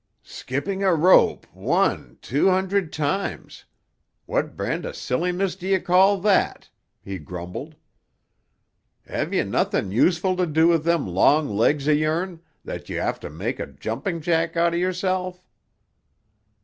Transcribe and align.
"Skipping 0.23 0.81
a 0.81 0.95
rope 0.95 1.45
one, 1.53 2.17
twa 2.23 2.49
hundred 2.49 2.91
times! 2.91 3.65
What 4.25 4.57
brand 4.57 4.83
o' 4.83 4.93
silliness 4.93 5.55
do 5.55 5.67
ye 5.67 5.79
call 5.79 6.19
that?" 6.21 6.71
he 7.03 7.19
grumbled. 7.19 7.75
"Ha' 9.07 9.31
ye 9.31 9.43
nothing 9.43 9.91
useful 9.91 10.35
to 10.37 10.47
do 10.47 10.69
wi' 10.69 10.77
them 10.77 11.05
long 11.05 11.55
legs 11.55 11.87
of 11.87 11.99
yourn, 11.99 12.41
that 12.65 12.89
you 12.89 12.99
have 12.99 13.19
to 13.19 13.29
make 13.29 13.59
a 13.59 13.67
jumping 13.67 14.21
jack 14.21 14.57
out 14.57 14.73
o' 14.73 14.77
yourself?" 14.77 15.47